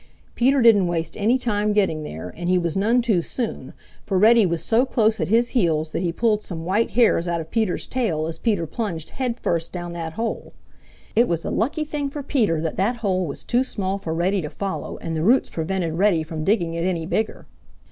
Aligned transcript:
Peter 0.33 0.63
didn't 0.63 0.87
waste 0.87 1.15
any 1.15 1.37
time 1.37 1.73
getting 1.73 2.01
there, 2.01 2.33
and 2.35 2.49
he 2.49 2.57
was 2.57 2.75
none 2.75 3.03
too 3.03 3.21
soon, 3.21 3.71
for 4.01 4.17
Reddy 4.17 4.47
was 4.47 4.63
so 4.63 4.83
close 4.83 5.19
at 5.19 5.27
his 5.27 5.49
heels 5.49 5.91
that 5.91 6.01
he 6.01 6.11
pulled 6.11 6.41
some 6.41 6.65
white 6.65 6.89
hairs 6.97 7.27
out 7.27 7.39
of 7.39 7.51
Peter's 7.51 7.85
tail 7.85 8.25
as 8.25 8.39
Peter 8.39 8.65
plunged 8.65 9.11
headfirst 9.11 9.71
down 9.71 9.93
that 9.93 10.13
hole. 10.13 10.53
It 11.15 11.27
was 11.27 11.45
a 11.45 11.51
lucky 11.51 11.83
thing 11.83 12.09
for 12.09 12.23
Peter 12.23 12.59
that 12.61 12.77
that 12.77 12.95
hole 13.05 13.27
was 13.27 13.43
too 13.43 13.63
small 13.63 13.99
for 13.99 14.11
Reddy 14.15 14.41
to 14.41 14.49
follow 14.49 14.97
and 14.97 15.15
the 15.15 15.21
roots 15.21 15.51
prevented 15.51 15.93
Reddy 15.93 16.23
from 16.23 16.43
digging 16.43 16.73
it 16.73 16.83
any 16.83 17.05
bigger. 17.05 17.45